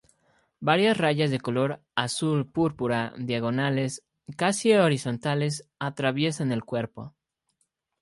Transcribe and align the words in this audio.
Varias 0.61 0.97
rayas 0.97 1.29
de 1.29 1.39
color 1.39 1.83
azul-púrpura 1.93 3.13
diagonales, 3.19 4.03
casi 4.35 4.73
horizontales, 4.73 5.69
atraviesan 5.77 6.51
el 6.51 6.63
cuerpo. 6.63 7.15